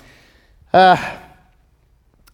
[0.73, 0.97] Uh,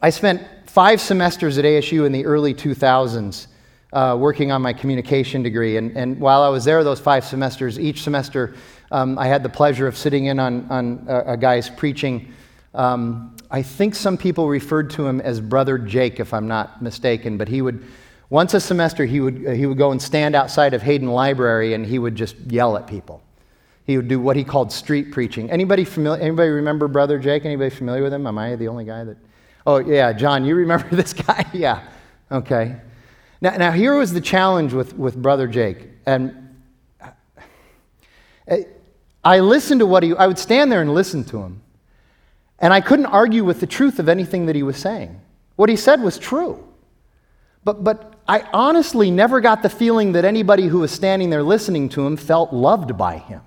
[0.01, 3.49] I spent five semesters at ASU in the early 2000s
[3.93, 5.77] uh, working on my communication degree.
[5.77, 8.55] And, and while I was there those five semesters, each semester
[8.91, 12.33] um, I had the pleasure of sitting in on, on a, a guy's preaching.
[12.75, 17.37] Um, I think some people referred to him as Brother Jake, if I'm not mistaken,
[17.37, 17.85] but he would,
[18.31, 21.75] once a semester, he would, uh, he would go and stand outside of Hayden Library
[21.75, 23.23] and he would just yell at people.
[23.87, 25.49] He would do what he called street preaching.
[25.51, 26.21] Anybody familiar?
[26.21, 27.45] Anybody remember Brother Jake?
[27.45, 28.27] Anybody familiar with him?
[28.27, 29.17] Am I the only guy that?
[29.65, 31.47] Oh yeah, John, you remember this guy?
[31.53, 31.87] yeah.
[32.31, 32.77] Okay.
[33.41, 35.89] Now, now here was the challenge with, with Brother Jake.
[36.07, 36.55] And
[39.25, 41.63] I listened to what he, I would stand there and listen to him.
[42.59, 45.21] And I couldn't argue with the truth of anything that he was saying.
[45.57, 46.67] What he said was true.
[47.65, 51.89] But, but I honestly never got the feeling that anybody who was standing there listening
[51.91, 53.41] to him felt loved by him.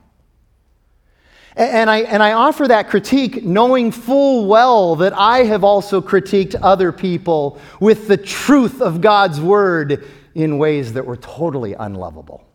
[1.55, 6.55] And I, and I offer that critique knowing full well that I have also critiqued
[6.61, 12.45] other people with the truth of God's word in ways that were totally unlovable.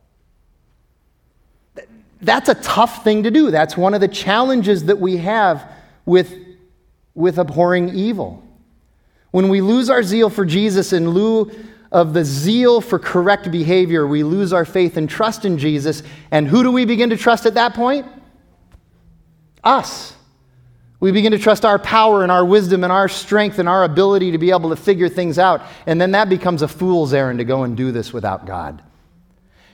[2.22, 3.50] That's a tough thing to do.
[3.50, 5.70] That's one of the challenges that we have
[6.06, 6.34] with,
[7.14, 8.42] with abhorring evil.
[9.30, 11.50] When we lose our zeal for Jesus in lieu
[11.92, 16.02] of the zeal for correct behavior, we lose our faith and trust in Jesus.
[16.30, 18.06] And who do we begin to trust at that point?
[19.64, 20.14] Us.
[21.00, 24.32] We begin to trust our power and our wisdom and our strength and our ability
[24.32, 25.62] to be able to figure things out.
[25.86, 28.82] And then that becomes a fool's errand to go and do this without God.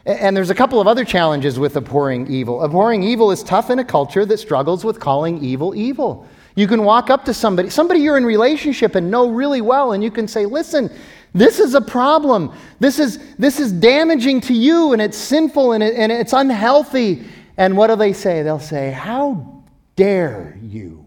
[0.07, 2.63] And there's a couple of other challenges with abhorring evil.
[2.63, 6.27] Abhorring evil is tough in a culture that struggles with calling evil evil.
[6.57, 10.03] You can walk up to somebody, somebody you're in relationship and know really well, and
[10.03, 10.91] you can say, listen,
[11.33, 12.53] this is a problem.
[12.81, 17.25] This is, this is damaging to you, and it's sinful, and, it, and it's unhealthy.
[17.57, 18.43] And what do they say?
[18.43, 19.60] They'll say, How
[19.97, 21.07] dare you?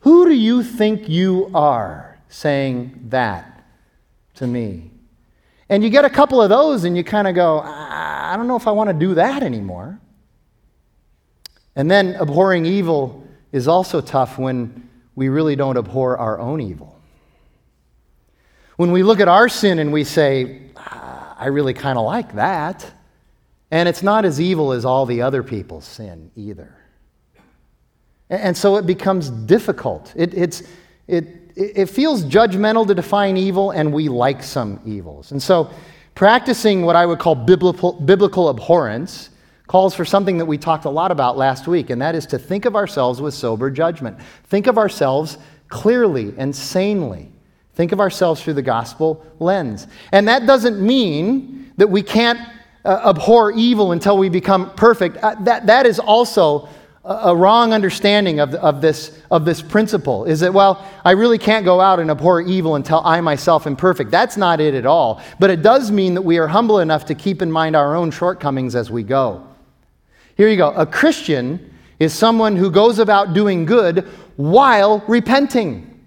[0.00, 3.64] Who do you think you are saying that
[4.34, 4.90] to me?
[5.68, 8.56] And you get a couple of those and you kind of go, I don't know
[8.56, 9.98] if I want to do that anymore.
[11.76, 17.00] And then abhorring evil is also tough when we really don't abhor our own evil.
[18.76, 22.90] When we look at our sin and we say, I really kind of like that,
[23.70, 26.76] and it's not as evil as all the other people's sin either.
[28.32, 30.10] And so it becomes difficult.
[30.16, 30.62] It, it's,
[31.06, 35.32] it, it feels judgmental to define evil, and we like some evils.
[35.32, 35.70] And so
[36.14, 39.28] practicing what I would call biblical, biblical abhorrence
[39.66, 42.38] calls for something that we talked a lot about last week, and that is to
[42.38, 44.18] think of ourselves with sober judgment.
[44.44, 45.36] Think of ourselves
[45.68, 47.30] clearly and sanely.
[47.74, 49.88] Think of ourselves through the gospel lens.
[50.10, 52.40] And that doesn't mean that we can't
[52.86, 55.18] uh, abhor evil until we become perfect.
[55.18, 56.68] Uh, that, that is also
[57.04, 61.64] a wrong understanding of, of, this, of this principle is that, well, I really can't
[61.64, 64.12] go out and abhor evil until I myself am perfect.
[64.12, 65.20] That's not it at all.
[65.40, 68.12] But it does mean that we are humble enough to keep in mind our own
[68.12, 69.44] shortcomings as we go.
[70.36, 70.70] Here you go.
[70.70, 76.04] A Christian is someone who goes about doing good while repenting.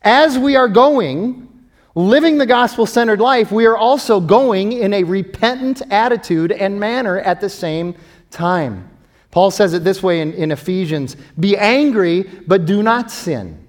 [0.00, 1.48] As we are going,
[1.94, 7.18] living the gospel centered life, we are also going in a repentant attitude and manner
[7.18, 7.94] at the same
[8.30, 8.88] time.
[9.30, 13.66] Paul says it this way in, in Ephesians Be angry, but do not sin.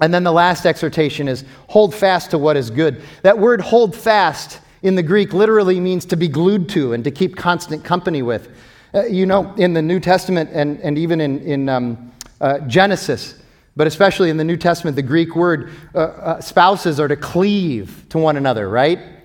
[0.00, 3.02] And then the last exhortation is hold fast to what is good.
[3.22, 7.10] That word hold fast in the Greek literally means to be glued to and to
[7.10, 8.54] keep constant company with.
[8.94, 13.42] Uh, you know, in the New Testament and, and even in, in um, uh, Genesis,
[13.74, 18.04] but especially in the New Testament, the Greek word uh, uh spouses are to cleave
[18.10, 19.15] to one another, right?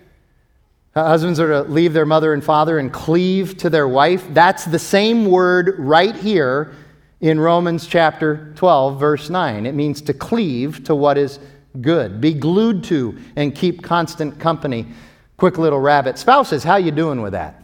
[0.94, 4.26] Husbands are to leave their mother and father and cleave to their wife.
[4.32, 6.74] That's the same word right here
[7.22, 9.66] in Romans chapter 12, verse 9.
[9.66, 11.40] It means to cleave to what is
[11.80, 14.88] good, be glued to, and keep constant company.
[15.38, 16.18] Quick little rabbit.
[16.18, 17.64] Spouses, how you doing with that?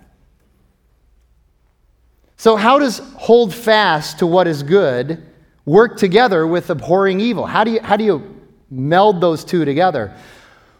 [2.37, 5.23] So, how does hold fast to what is good
[5.65, 7.45] work together with abhorring evil?
[7.45, 8.35] How do you, how do you
[8.69, 10.15] meld those two together?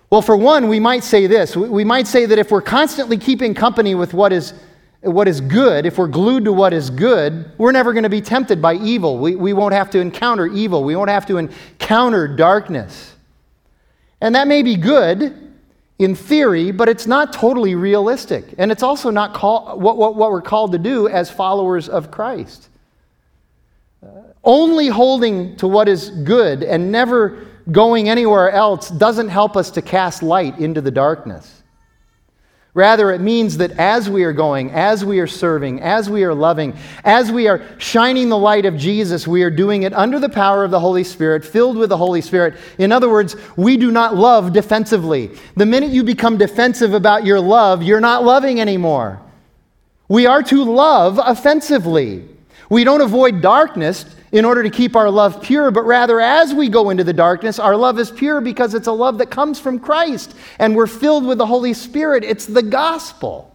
[0.10, 1.56] Well, for one, we might say this.
[1.56, 4.54] We might say that if we're constantly keeping company with what is,
[5.02, 8.22] what is good, if we're glued to what is good, we're never going to be
[8.22, 9.18] tempted by evil.
[9.18, 10.86] We, we won't have to encounter evil.
[10.86, 13.16] We won't have to encounter darkness.
[14.22, 15.54] And that may be good
[16.00, 18.54] in theory, but it's not totally realistic.
[18.58, 22.12] And it's also not call, what, what, what we're called to do as followers of
[22.12, 22.70] Christ.
[24.02, 24.08] Uh,
[24.44, 29.82] only holding to what is good and never going anywhere else doesn't help us to
[29.82, 31.58] cast light into the darkness.
[32.78, 36.34] Rather, it means that as we are going, as we are serving, as we are
[36.36, 40.30] loving, as we are shining the light of Jesus, we are doing it under the
[40.30, 42.54] power of the Holy Spirit, filled with the Holy Spirit.
[42.78, 45.32] In other words, we do not love defensively.
[45.56, 49.20] The minute you become defensive about your love, you're not loving anymore.
[50.08, 52.30] We are to love offensively.
[52.70, 56.68] We don't avoid darkness in order to keep our love pure, but rather as we
[56.70, 59.80] go into the darkness, our love is pure because it's a love that comes from
[59.80, 62.24] Christ and we're filled with the Holy Spirit.
[62.24, 63.54] It's the gospel.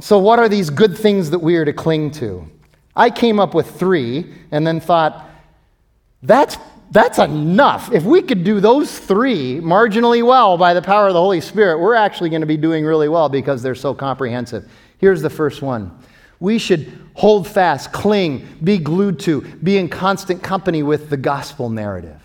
[0.00, 2.48] So, what are these good things that we are to cling to?
[2.94, 5.28] I came up with three and then thought,
[6.22, 6.56] that's,
[6.90, 7.92] that's enough.
[7.92, 11.78] If we could do those three marginally well by the power of the Holy Spirit,
[11.78, 14.70] we're actually going to be doing really well because they're so comprehensive.
[14.98, 15.96] Here's the first one
[16.40, 21.68] we should hold fast, cling, be glued to, be in constant company with the gospel
[21.68, 22.22] narrative.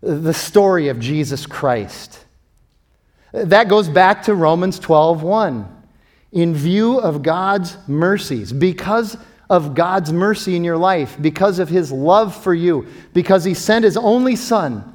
[0.00, 2.24] The story of Jesus Christ.
[3.32, 5.66] That goes back to Romans 12:1.
[6.32, 9.16] In view of God's mercies, because
[9.50, 13.84] of God's mercy in your life, because of his love for you, because he sent
[13.84, 14.94] his only son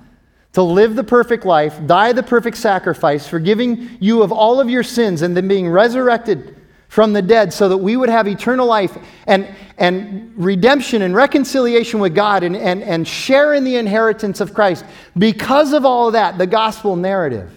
[0.54, 4.84] to live the perfect life, die the perfect sacrifice, forgiving you of all of your
[4.84, 6.56] sins, and then being resurrected
[6.94, 9.48] from the dead so that we would have eternal life and,
[9.80, 14.86] and redemption and reconciliation with God and, and, and share in the inheritance of Christ.
[15.18, 17.52] Because of all of that, the gospel narrative,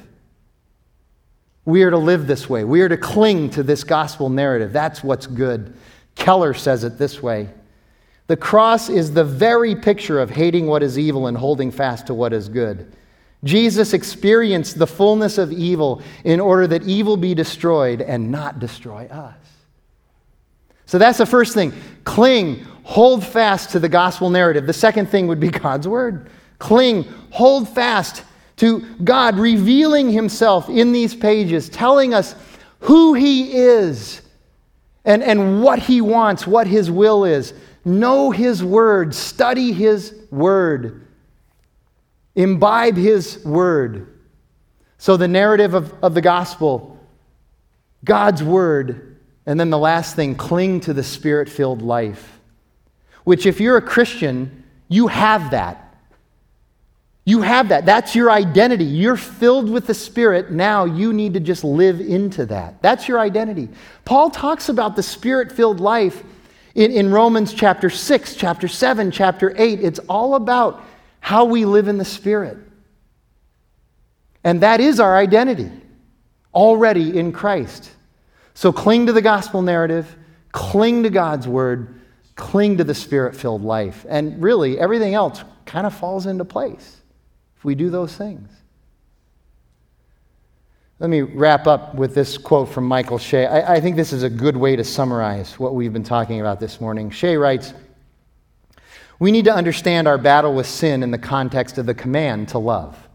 [1.66, 2.64] we are to live this way.
[2.64, 4.72] We are to cling to this gospel narrative.
[4.72, 5.76] That's what's good.
[6.14, 7.50] Keller says it this way
[8.28, 12.14] The cross is the very picture of hating what is evil and holding fast to
[12.14, 12.90] what is good.
[13.46, 19.06] Jesus experienced the fullness of evil in order that evil be destroyed and not destroy
[19.06, 19.36] us.
[20.84, 21.72] So that's the first thing.
[22.04, 24.66] Cling, hold fast to the gospel narrative.
[24.66, 26.28] The second thing would be God's word.
[26.58, 28.24] Cling, hold fast
[28.56, 32.34] to God revealing himself in these pages, telling us
[32.80, 34.22] who he is
[35.04, 37.52] and, and what he wants, what his will is.
[37.84, 41.05] Know his word, study his word.
[42.36, 44.06] Imbibe His word.
[44.98, 46.98] So, the narrative of, of the gospel,
[48.04, 52.38] God's word, And then the last thing, cling to the spirit filled life,
[53.24, 55.86] which, if you're a Christian, you have that.
[57.26, 57.84] You have that.
[57.84, 58.84] That's your identity.
[58.84, 60.52] You're filled with the Spirit.
[60.52, 62.80] Now you need to just live into that.
[62.82, 63.68] That's your identity.
[64.04, 66.22] Paul talks about the Spirit filled life
[66.76, 69.80] in, in Romans chapter 6, chapter 7, chapter 8.
[69.80, 70.84] It's all about
[71.20, 72.58] how we live in the Spirit.
[74.44, 75.70] And that is our identity
[76.54, 77.90] already in Christ.
[78.54, 80.16] So cling to the gospel narrative,
[80.52, 82.00] cling to God's word,
[82.36, 84.06] cling to the spirit filled life.
[84.08, 87.00] And really, everything else kind of falls into place
[87.56, 88.48] if we do those things.
[90.98, 93.46] Let me wrap up with this quote from Michael Shea.
[93.46, 96.58] I, I, think this is a good way to summarize what we've been talking about
[96.58, 97.10] this morning.
[97.10, 97.74] Shea writes
[99.18, 102.58] We need to understand our battle with sin in the context of the command to
[102.58, 103.08] love.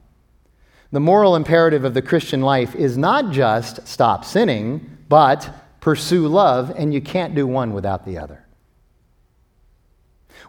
[0.91, 5.49] The moral imperative of the Christian life is not just stop sinning, but
[5.79, 8.45] pursue love, and you can't do one without the other.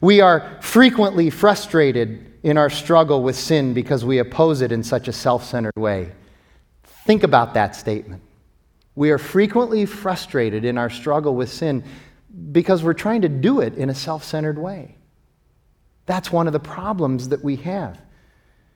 [0.00, 5.06] We are frequently frustrated in our struggle with sin because we oppose it in such
[5.06, 6.12] a self centered way.
[7.06, 8.22] Think about that statement.
[8.94, 11.84] We are frequently frustrated in our struggle with sin
[12.50, 14.96] because we're trying to do it in a self centered way.
[16.06, 17.98] That's one of the problems that we have.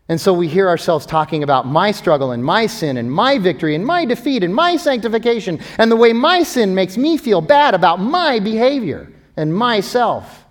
[0.09, 3.75] And so we hear ourselves talking about my struggle and my sin and my victory
[3.75, 7.75] and my defeat and my sanctification and the way my sin makes me feel bad
[7.75, 10.45] about my behavior and myself.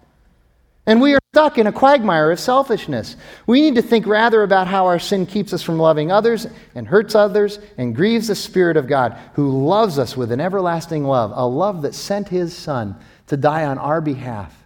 [0.86, 3.16] And we are stuck in a quagmire of selfishness.
[3.48, 6.46] We need to think rather about how our sin keeps us from loving others
[6.76, 11.06] and hurts others and grieves the Spirit of God who loves us with an everlasting
[11.06, 12.98] love, a love that sent his Son
[13.28, 14.65] to die on our behalf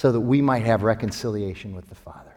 [0.00, 2.29] so that we might have reconciliation with the Father.